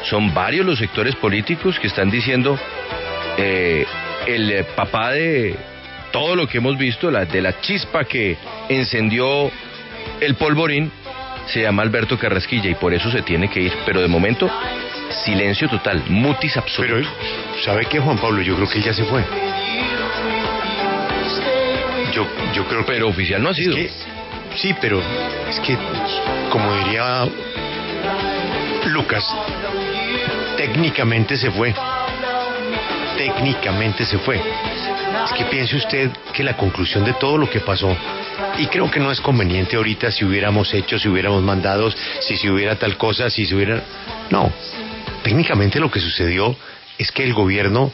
son 0.03 0.33
varios 0.33 0.65
los 0.65 0.79
sectores 0.79 1.15
políticos 1.15 1.79
que 1.79 1.87
están 1.87 2.09
diciendo 2.09 2.57
eh, 3.37 3.85
el 4.27 4.51
eh, 4.51 4.63
papá 4.75 5.11
de 5.11 5.55
todo 6.11 6.35
lo 6.35 6.47
que 6.47 6.57
hemos 6.57 6.77
visto, 6.77 7.09
la, 7.09 7.25
de 7.25 7.41
la 7.41 7.61
chispa 7.61 8.03
que 8.03 8.37
encendió 8.69 9.51
el 10.19 10.35
polvorín, 10.35 10.91
se 11.47 11.61
llama 11.61 11.83
Alberto 11.83 12.17
Carrasquilla 12.17 12.69
y 12.69 12.75
por 12.75 12.93
eso 12.93 13.09
se 13.11 13.21
tiene 13.21 13.49
que 13.49 13.61
ir. 13.61 13.73
Pero 13.85 14.01
de 14.01 14.07
momento, 14.07 14.49
silencio 15.25 15.69
total, 15.69 16.03
mutis 16.07 16.57
absoluto. 16.57 17.09
Pero, 17.09 17.63
¿sabe 17.63 17.85
qué, 17.85 17.99
Juan 17.99 18.17
Pablo? 18.17 18.41
Yo 18.41 18.55
creo 18.55 18.69
que 18.69 18.81
ya 18.81 18.93
se 18.93 19.03
fue. 19.05 19.23
Yo, 22.11 22.27
yo 22.53 22.65
creo 22.67 22.81
que... 22.85 22.91
Pero 22.93 23.07
oficial 23.09 23.41
no 23.41 23.49
ha 23.49 23.53
sido. 23.53 23.75
Es 23.77 23.91
que- 23.91 24.57
sí, 24.57 24.75
pero 24.81 25.01
es 25.49 25.59
que, 25.61 25.77
como 26.49 26.75
diría 26.77 27.25
Lucas, 28.87 29.25
técnicamente 30.57 31.37
se 31.37 31.51
fue. 31.51 31.73
Técnicamente 33.17 34.05
se 34.05 34.17
fue. 34.19 34.41
Es 35.25 35.31
que 35.37 35.45
piense 35.45 35.75
usted 35.77 36.09
que 36.33 36.43
la 36.43 36.57
conclusión 36.57 37.05
de 37.05 37.13
todo 37.13 37.37
lo 37.37 37.49
que 37.49 37.59
pasó, 37.59 37.95
y 38.57 38.65
creo 38.67 38.89
que 38.89 38.99
no 38.99 39.11
es 39.11 39.21
conveniente 39.21 39.75
ahorita 39.77 40.11
si 40.11 40.25
hubiéramos 40.25 40.73
hecho, 40.73 40.97
si 40.99 41.07
hubiéramos 41.07 41.43
mandado, 41.43 41.89
si 42.19 42.35
se 42.37 42.49
hubiera 42.49 42.75
tal 42.75 42.97
cosa, 42.97 43.29
si 43.29 43.45
se 43.45 43.55
hubiera... 43.55 43.81
No, 44.29 44.51
técnicamente 45.23 45.79
lo 45.79 45.91
que 45.91 45.99
sucedió 45.99 46.55
es 46.97 47.11
que 47.11 47.23
el 47.23 47.33
gobierno 47.33 47.91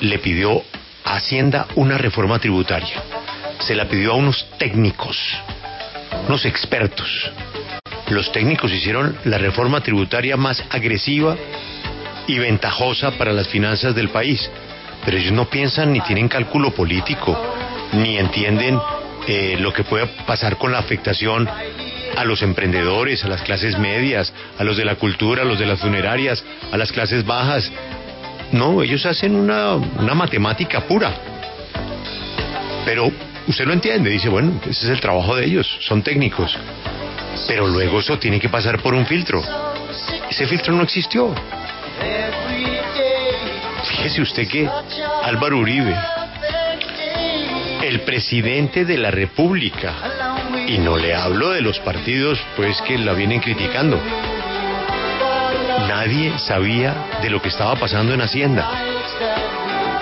le 0.00 0.18
pidió 0.18 0.62
a 1.04 1.16
Hacienda 1.16 1.66
una 1.76 1.96
reforma 1.98 2.38
tributaria. 2.38 3.02
Se 3.60 3.74
la 3.74 3.88
pidió 3.88 4.12
a 4.12 4.16
unos 4.16 4.46
técnicos, 4.58 5.18
unos 6.28 6.44
expertos. 6.44 7.30
Los 8.08 8.30
técnicos 8.30 8.72
hicieron 8.72 9.16
la 9.24 9.38
reforma 9.38 9.80
tributaria 9.80 10.36
más 10.36 10.62
agresiva 10.70 11.36
y 12.26 12.38
ventajosa 12.38 13.12
para 13.12 13.32
las 13.32 13.48
finanzas 13.48 13.94
del 13.94 14.10
país. 14.10 14.48
Pero 15.04 15.18
ellos 15.18 15.32
no 15.32 15.46
piensan 15.46 15.92
ni 15.92 16.00
tienen 16.00 16.28
cálculo 16.28 16.72
político, 16.72 17.36
ni 17.92 18.18
entienden 18.18 18.78
eh, 19.26 19.56
lo 19.58 19.72
que 19.72 19.84
puede 19.84 20.06
pasar 20.26 20.56
con 20.56 20.72
la 20.72 20.78
afectación 20.78 21.48
a 22.16 22.24
los 22.24 22.42
emprendedores, 22.42 23.24
a 23.24 23.28
las 23.28 23.42
clases 23.42 23.78
medias, 23.78 24.32
a 24.58 24.64
los 24.64 24.76
de 24.76 24.84
la 24.84 24.94
cultura, 24.96 25.42
a 25.42 25.44
los 25.44 25.58
de 25.58 25.66
las 25.66 25.80
funerarias, 25.80 26.44
a 26.72 26.76
las 26.76 26.92
clases 26.92 27.24
bajas. 27.24 27.70
No, 28.52 28.82
ellos 28.82 29.04
hacen 29.04 29.34
una, 29.34 29.74
una 29.74 30.14
matemática 30.14 30.82
pura. 30.82 31.12
Pero 32.84 33.10
usted 33.46 33.64
lo 33.64 33.72
entiende, 33.72 34.10
dice, 34.10 34.28
bueno, 34.28 34.60
ese 34.62 34.86
es 34.86 34.90
el 34.90 35.00
trabajo 35.00 35.36
de 35.36 35.46
ellos, 35.46 35.78
son 35.80 36.02
técnicos. 36.02 36.56
Pero 37.46 37.66
luego 37.66 38.00
eso 38.00 38.18
tiene 38.18 38.40
que 38.40 38.48
pasar 38.48 38.80
por 38.80 38.94
un 38.94 39.06
filtro. 39.06 39.42
Ese 40.28 40.46
filtro 40.46 40.74
no 40.74 40.82
existió. 40.82 41.34
Fíjese 43.84 44.22
usted 44.22 44.48
que 44.48 44.68
Álvaro 45.22 45.58
Uribe, 45.58 45.96
el 47.84 48.00
presidente 48.00 48.84
de 48.84 48.98
la 48.98 49.10
República, 49.10 49.94
y 50.66 50.78
no 50.78 50.96
le 50.96 51.14
hablo 51.14 51.50
de 51.50 51.60
los 51.60 51.78
partidos 51.80 52.40
pues 52.56 52.80
que 52.82 52.98
la 52.98 53.12
vienen 53.12 53.40
criticando, 53.40 54.00
nadie 55.88 56.38
sabía 56.38 57.18
de 57.22 57.30
lo 57.30 57.40
que 57.40 57.48
estaba 57.48 57.76
pasando 57.76 58.12
en 58.12 58.20
Hacienda. 58.20 58.95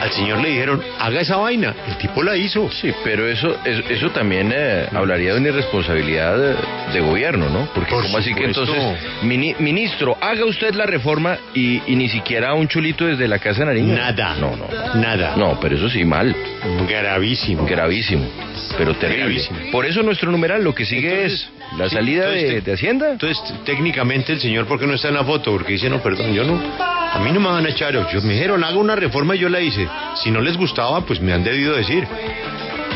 Al 0.05 0.13
señor 0.13 0.41
le 0.43 0.51
dijeron, 0.51 0.83
haga 1.01 1.21
esa 1.23 1.37
vaina. 1.37 1.75
El 1.89 1.97
tipo 1.97 2.23
la 2.23 2.37
hizo. 2.37 2.71
Sí, 2.71 2.93
pero 3.03 3.27
eso 3.27 3.57
eso, 3.65 3.83
eso 3.89 4.11
también 4.11 4.53
eh, 4.55 4.87
hablaría 4.93 5.33
de 5.33 5.41
una 5.41 5.49
irresponsabilidad 5.49 6.37
de, 6.37 6.55
de 6.93 7.01
gobierno, 7.01 7.49
¿no? 7.49 7.67
Porque 7.75 7.91
Por 7.91 8.03
como 8.05 8.19
así 8.19 8.35
que 8.35 8.45
entonces, 8.45 8.77
mini- 9.23 9.57
ministro, 9.59 10.17
haga 10.21 10.45
usted 10.45 10.75
la 10.75 10.85
reforma 10.87 11.39
y, 11.55 11.81
y 11.87 11.97
ni 11.97 12.09
siquiera 12.09 12.53
un 12.55 12.69
chulito 12.69 13.07
desde 13.07 13.27
la 13.29 13.39
Casa 13.39 13.61
de 13.61 13.67
Nariño. 13.67 13.95
Nada. 13.95 14.35
No, 14.39 14.55
no. 14.57 14.67
Nada. 15.01 15.35
No, 15.37 15.59
pero 15.59 15.77
eso 15.77 15.89
sí, 15.89 16.05
mal. 16.05 16.35
Gravísimo. 16.89 17.65
Gravísimo. 17.67 18.27
Pero 18.77 18.95
terrible. 18.95 19.25
Gravísimo. 19.25 19.71
Por 19.73 19.87
eso 19.87 20.03
nuestro 20.03 20.31
numeral 20.31 20.63
lo 20.63 20.75
que 20.75 20.85
sigue 20.85 21.09
Entonces, 21.25 21.49
es 21.73 21.79
la 21.79 21.89
sí, 21.89 21.95
salida 21.97 22.25
entonces 22.27 22.51
de, 22.55 22.61
de 22.61 22.73
Hacienda. 22.73 23.11
Entonces, 23.13 23.55
técnicamente 23.65 24.33
el 24.33 24.41
señor, 24.41 24.67
¿por 24.67 24.79
qué 24.79 24.87
no 24.87 24.95
está 24.95 25.09
en 25.09 25.15
la 25.15 25.25
foto? 25.25 25.53
Porque 25.53 25.73
dice, 25.73 25.89
no, 25.89 26.03
perdón, 26.03 26.35
yo 26.35 26.45
no. 26.45 26.61
A 27.15 27.21
mí 27.21 27.31
no 27.31 27.39
me 27.39 27.49
van 27.49 27.65
a 27.65 27.69
echar. 27.69 27.95
Yo, 28.11 28.21
me 28.23 28.33
dijeron, 28.33 28.65
haga 28.65 28.77
una 28.77 28.97
reforma 28.97 29.37
y 29.37 29.39
yo 29.39 29.49
la 29.49 29.61
hice. 29.61 29.89
Si 30.17 30.33
no 30.33 30.41
les 30.41 30.57
gustaba, 30.57 31.03
pues 31.03 31.21
me 31.21 31.33
han 31.33 31.45
debido 31.45 31.75
decir. 31.75 32.07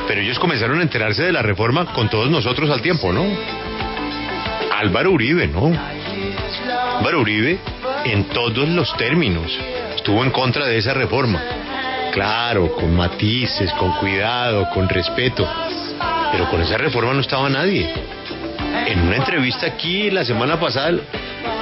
Pero 0.09 0.21
ellos 0.21 0.41
comenzaron 0.41 0.81
a 0.81 0.83
enterarse 0.83 1.23
de 1.23 1.33
la 1.33 1.41
reforma 1.41 1.93
con 1.93 2.09
todos 2.09 2.29
nosotros 2.29 2.69
al 2.71 2.83
tiempo, 2.83 3.13
¿no? 3.13 3.25
Álvaro 4.73 5.13
Uribe, 5.13 5.47
¿no? 5.47 5.73
Álvaro 6.99 7.21
Uribe, 7.21 7.61
en 8.07 8.25
todos 8.25 8.69
los 8.69 8.97
términos, 8.97 9.57
estuvo 9.95 10.25
en 10.25 10.31
contra 10.33 10.67
de 10.67 10.79
esa 10.79 10.95
reforma. 10.95 11.41
Claro, 12.13 12.73
con 12.75 12.97
matices, 12.97 13.73
con 13.75 13.93
cuidado, 13.99 14.69
con 14.75 14.89
respeto. 14.89 15.49
Pero 16.33 16.51
con 16.51 16.61
esa 16.61 16.77
reforma 16.77 17.13
no 17.13 17.21
estaba 17.21 17.49
nadie. 17.49 17.89
En 18.87 19.01
una 19.01 19.17
entrevista 19.17 19.67
aquí 19.67 20.11
la 20.11 20.25
semana 20.25 20.59
pasada 20.59 20.99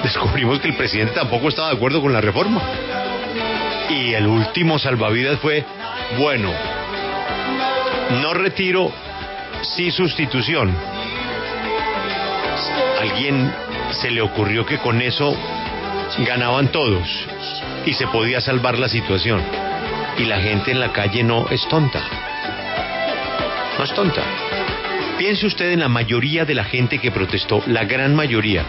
descubrimos 0.02 0.60
que 0.60 0.68
el 0.68 0.76
presidente 0.76 1.14
tampoco 1.14 1.48
estaba 1.48 1.70
de 1.70 1.76
acuerdo 1.76 2.00
con 2.00 2.12
la 2.12 2.20
reforma. 2.20 2.62
Y 3.90 4.14
el 4.14 4.26
último 4.26 4.78
salvavidas 4.78 5.38
fue, 5.40 5.64
bueno, 6.18 6.52
no 8.22 8.34
retiro, 8.34 8.92
sí 9.62 9.90
sustitución. 9.90 10.74
Alguien 13.00 13.52
se 13.92 14.10
le 14.10 14.20
ocurrió 14.20 14.66
que 14.66 14.78
con 14.78 15.00
eso 15.00 15.36
ganaban 16.18 16.68
todos 16.68 17.08
y 17.84 17.92
se 17.94 18.06
podía 18.08 18.40
salvar 18.40 18.78
la 18.78 18.88
situación. 18.88 19.42
Y 20.18 20.24
la 20.24 20.40
gente 20.40 20.70
en 20.70 20.80
la 20.80 20.92
calle 20.92 21.22
no 21.22 21.48
es 21.50 21.66
tonta. 21.68 22.02
No 23.78 23.84
es 23.84 23.92
tonta. 23.92 24.22
Piense 25.18 25.46
usted 25.46 25.72
en 25.72 25.80
la 25.80 25.88
mayoría 25.88 26.44
de 26.44 26.54
la 26.54 26.64
gente 26.64 26.98
que 26.98 27.10
protestó, 27.10 27.62
la 27.66 27.84
gran 27.84 28.14
mayoría. 28.14 28.64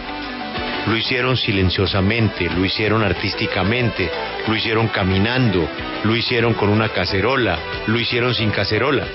Lo 0.88 0.96
hicieron 0.96 1.36
silenciosamente, 1.36 2.48
lo 2.48 2.64
hicieron 2.64 3.02
artísticamente, 3.04 4.10
lo 4.46 4.56
hicieron 4.56 4.88
caminando, 4.88 5.68
lo 6.02 6.16
hicieron 6.16 6.54
con 6.54 6.70
una 6.70 6.88
cacerola, 6.88 7.58
lo 7.86 8.00
hicieron 8.00 8.34
sin 8.34 8.50
cacerola. 8.50 9.06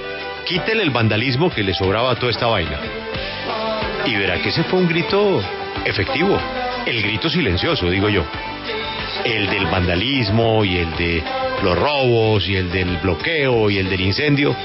quítele 0.45 0.83
el 0.83 0.91
vandalismo 0.91 1.49
que 1.49 1.63
le 1.63 1.73
sobraba 1.73 2.11
a 2.11 2.15
toda 2.15 2.31
esta 2.31 2.45
vaina. 2.45 2.79
Y 4.05 4.15
verá 4.15 4.39
que 4.39 4.49
ese 4.49 4.63
fue 4.65 4.81
un 4.81 4.87
grito 4.87 5.41
efectivo, 5.83 6.39
el 6.85 7.01
grito 7.01 7.27
silencioso, 7.27 7.89
digo 7.89 8.07
yo. 8.07 8.23
El 9.25 9.49
del 9.49 9.65
vandalismo 9.65 10.63
y 10.63 10.77
el 10.77 10.95
de 10.95 11.23
los 11.63 11.75
robos 11.75 12.47
y 12.47 12.55
el 12.55 12.69
del 12.69 12.97
bloqueo 12.97 13.71
y 13.71 13.79
el 13.79 13.89
del 13.89 14.01
incendio, 14.01 14.55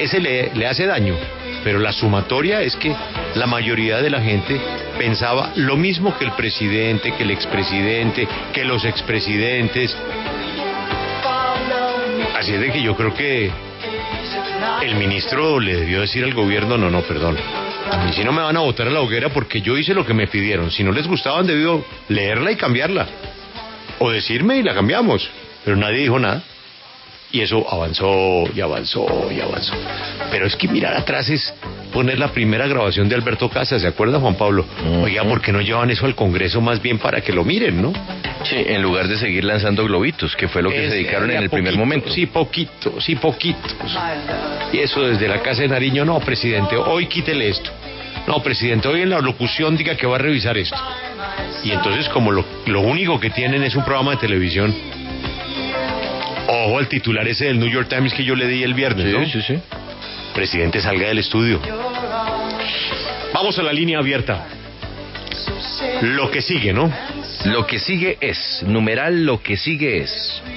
ese 0.00 0.18
le, 0.20 0.52
le 0.52 0.66
hace 0.66 0.84
daño, 0.86 1.14
pero 1.62 1.78
la 1.78 1.92
sumatoria 1.92 2.62
es 2.62 2.74
que 2.74 2.92
la 3.34 3.46
mayoría 3.46 4.02
de 4.02 4.10
la 4.10 4.20
gente 4.20 4.60
pensaba 4.98 5.52
lo 5.54 5.76
mismo 5.76 6.18
que 6.18 6.24
el 6.24 6.32
presidente, 6.32 7.12
que 7.12 7.22
el 7.22 7.30
expresidente, 7.30 8.28
que 8.52 8.64
los 8.64 8.84
expresidentes. 8.84 9.96
Así 12.36 12.52
es 12.52 12.60
de 12.60 12.72
que 12.72 12.82
yo 12.82 12.94
creo 12.96 13.14
que 13.14 13.50
el 14.82 14.94
ministro 14.96 15.60
le 15.60 15.76
debió 15.76 16.00
decir 16.00 16.24
al 16.24 16.34
gobierno, 16.34 16.76
no, 16.76 16.90
no, 16.90 17.02
perdón. 17.02 17.36
A 17.90 18.04
mí 18.04 18.12
si 18.12 18.22
no 18.22 18.32
me 18.32 18.42
van 18.42 18.56
a 18.56 18.60
votar 18.60 18.88
a 18.88 18.90
la 18.90 19.00
hoguera 19.00 19.30
porque 19.30 19.60
yo 19.60 19.78
hice 19.78 19.94
lo 19.94 20.04
que 20.04 20.14
me 20.14 20.26
pidieron. 20.26 20.70
Si 20.70 20.84
no 20.84 20.92
les 20.92 21.06
gustaba, 21.06 21.38
han 21.38 21.46
debido 21.46 21.84
leerla 22.08 22.52
y 22.52 22.56
cambiarla. 22.56 23.06
O 24.00 24.10
decirme 24.10 24.58
y 24.58 24.62
la 24.62 24.74
cambiamos. 24.74 25.30
Pero 25.64 25.76
nadie 25.76 26.00
dijo 26.00 26.18
nada. 26.18 26.42
Y 27.30 27.42
eso 27.42 27.66
avanzó 27.70 28.44
y 28.54 28.60
avanzó 28.60 29.06
y 29.30 29.40
avanzó. 29.40 29.74
Pero 30.30 30.46
es 30.46 30.56
que 30.56 30.66
mirar 30.66 30.94
atrás 30.94 31.28
es 31.28 31.52
poner 31.92 32.18
la 32.18 32.28
primera 32.28 32.66
grabación 32.66 33.08
de 33.08 33.14
Alberto 33.14 33.50
Casas, 33.50 33.82
¿se 33.82 33.88
acuerda 33.88 34.18
Juan 34.18 34.34
Pablo? 34.36 34.64
Oiga, 35.02 35.24
¿por 35.24 35.40
qué 35.40 35.52
no 35.52 35.60
llevan 35.60 35.90
eso 35.90 36.06
al 36.06 36.14
Congreso 36.14 36.60
más 36.60 36.80
bien 36.80 36.98
para 36.98 37.20
que 37.20 37.32
lo 37.32 37.44
miren, 37.44 37.82
no? 37.82 37.92
Sí, 38.44 38.56
en 38.56 38.82
lugar 38.82 39.08
de 39.08 39.18
seguir 39.18 39.44
lanzando 39.44 39.84
globitos, 39.84 40.34
que 40.36 40.48
fue 40.48 40.62
lo 40.62 40.70
que 40.70 40.88
se 40.88 40.94
dedicaron 40.94 41.30
en 41.30 41.42
el 41.42 41.50
primer 41.50 41.76
momento. 41.76 42.10
Sí, 42.10 42.26
poquito, 42.26 43.00
sí, 43.00 43.16
poquitos. 43.16 43.98
Y 44.72 44.78
eso 44.78 45.02
desde 45.02 45.28
la 45.28 45.40
Casa 45.42 45.62
de 45.62 45.68
Nariño, 45.68 46.04
no, 46.04 46.20
presidente, 46.20 46.76
hoy 46.76 47.06
quítele 47.06 47.48
esto. 47.48 47.70
No, 48.26 48.42
presidente, 48.42 48.88
hoy 48.88 49.02
en 49.02 49.10
la 49.10 49.20
locución 49.20 49.76
diga 49.76 49.96
que 49.96 50.06
va 50.06 50.16
a 50.16 50.18
revisar 50.18 50.56
esto. 50.56 50.76
Y 51.64 51.72
entonces, 51.72 52.08
como 52.10 52.30
lo, 52.30 52.44
lo 52.66 52.82
único 52.82 53.18
que 53.18 53.30
tienen 53.30 53.62
es 53.62 53.74
un 53.74 53.84
programa 53.84 54.12
de 54.12 54.18
televisión, 54.18 54.74
ojo 56.66 56.78
al 56.78 56.88
titular 56.88 57.26
ese 57.28 57.46
del 57.46 57.58
New 57.58 57.68
York 57.68 57.88
Times 57.88 58.12
que 58.14 58.24
yo 58.24 58.34
le 58.34 58.46
di 58.46 58.62
el 58.62 58.74
viernes, 58.74 59.06
Sí, 59.06 59.12
¿no? 59.12 59.26
sí, 59.26 59.42
sí. 59.42 59.58
Presidente, 60.34 60.80
salga 60.80 61.08
del 61.08 61.18
estudio. 61.18 61.60
Vamos 63.32 63.58
a 63.58 63.62
la 63.62 63.72
línea 63.72 63.98
abierta. 63.98 64.46
Lo 66.02 66.30
que 66.30 66.42
sigue, 66.42 66.72
¿no? 66.72 66.92
Lo 67.46 67.66
que 67.66 67.78
sigue 67.78 68.18
es, 68.20 68.62
numeral 68.66 69.24
lo 69.24 69.42
que 69.42 69.56
sigue 69.56 69.98
es. 69.98 70.42